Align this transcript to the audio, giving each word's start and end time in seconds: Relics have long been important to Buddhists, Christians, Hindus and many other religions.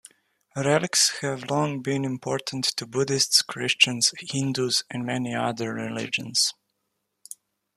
Relics 0.55 1.19
have 1.19 1.51
long 1.51 1.83
been 1.83 2.03
important 2.05 2.63
to 2.75 2.87
Buddhists, 2.87 3.43
Christians, 3.43 4.11
Hindus 4.19 4.83
and 4.89 5.05
many 5.05 5.35
other 5.35 5.75
religions. 5.75 6.55